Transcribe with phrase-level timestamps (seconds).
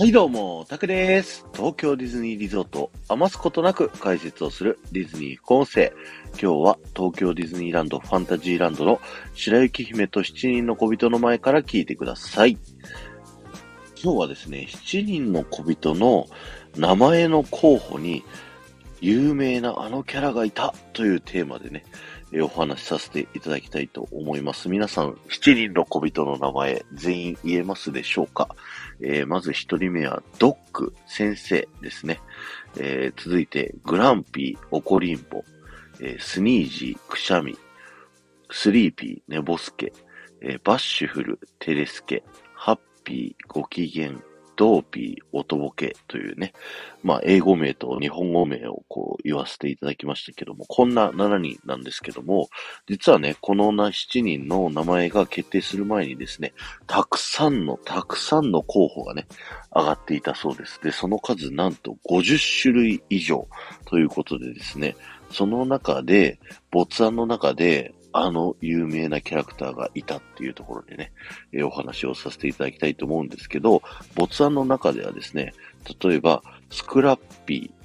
[0.00, 1.44] はいどうも、タクです。
[1.52, 5.92] 東京ディズニーリゾートを余すことなく解説をするディズニー副音声。
[6.30, 8.98] 今日は東京ディズニーランドファンタジーランドの
[9.34, 12.56] 白雪姫と7人の小人の前から聞いてください。
[14.02, 16.24] 今日はですね、7人の小人の
[16.78, 18.24] 名前の候補に
[19.02, 21.84] 有名なあのキャラがいたというテーマでね、
[22.34, 24.68] お話しさせていただきたいと思います。
[24.68, 28.54] 皆さん、7人の小人の名前、全員言えますでしょうか？
[29.00, 32.20] えー、まず1人目は、ドック先生ですね。
[32.78, 35.42] えー、続いて、グランピー、オコリンボ、
[36.00, 37.58] えー、スニージー、クシャミ、
[38.50, 39.92] スリーピー、ネボスケ、
[40.40, 42.22] えバッシュフル、テレスケ、
[42.54, 44.12] ハッピー、ご機嫌、
[44.56, 46.52] ドーピー、オトボケというね、
[47.02, 52.48] まあ、英語名と日本語名をこう言わせていただきましたけども、こんな7人なんですけども、
[52.86, 56.52] 実はね、この7人の名前が決定する前にですね、
[56.86, 59.26] たくさんの、たくさんの候補がね、
[59.74, 60.80] 上がっていたそうです。
[60.82, 63.46] で、その数なんと50種類以上
[63.86, 64.96] ということでですね、
[65.30, 66.38] その中で、
[66.70, 71.12] 没案の中で、あの有名なキャラクターがいたっていうところでね、
[71.52, 73.82] えー、お話をさせていただきたいと思うんですけど、
[74.16, 75.52] 没案の中ではですね、
[76.02, 77.79] 例えば、スクラッピー、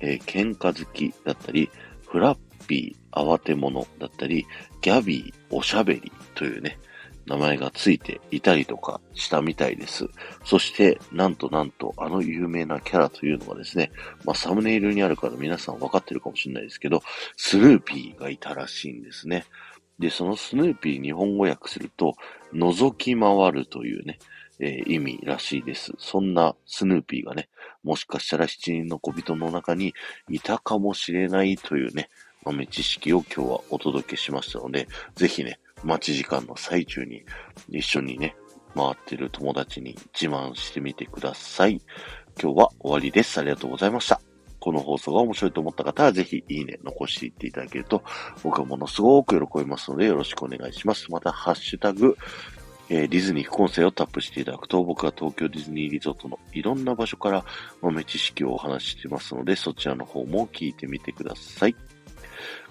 [0.00, 1.70] えー、喧嘩好きだったり、
[2.06, 4.46] フラッピー、慌て者だったり、
[4.80, 6.78] ギャビー、おしゃべりというね、
[7.26, 10.08] 名前がついていたりとかしたみたいです。
[10.44, 13.92] そして、なんとなんと、あの有名なキャラというのがですね、
[14.24, 17.02] まあ、サムネイルにあるから皆さん分かってるかもしれないですけど、
[17.36, 19.44] スヌーピーがいたらしいんですね。
[19.98, 22.16] で、そのスヌーピー日本語訳すると、
[22.54, 24.18] 覗き回るというね、
[24.60, 25.92] えー、意味らしいです。
[25.98, 27.48] そんなスヌーピーがね、
[27.82, 29.94] もしかしたら七人の小人の中に
[30.28, 32.10] いたかもしれないというね、
[32.44, 37.24] 豆知識を今日はお届けしましたので、ぜひね、待ち時間の最中に
[37.68, 38.36] 一緒にね、
[38.74, 41.80] 回ってる友達に自慢してみてください。
[42.40, 43.40] 今日は終わりです。
[43.40, 44.20] ありがとうございました。
[44.60, 48.02] この放送が面白いと思った方は、ぜひいいね、残していっていただけると、
[48.42, 51.10] 僕はものすごく喜びますので、よろしくお願いします。
[51.10, 52.16] また、ハッシュタグ、
[52.92, 57.44] えー、ディズニー副音声をタップしていただくと、僕は東京ディズニーリゾートのいろんな場所から
[57.80, 61.76] 豆知識をお話ししてますので、そちらの方も聞いてみてください。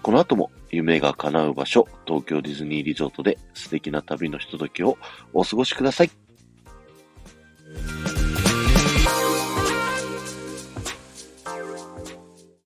[0.02, 4.98] この後も夢が叶う場所、東京ディズニーリゾートで素敵な旅のひとときを
[5.34, 6.29] お過ごしください。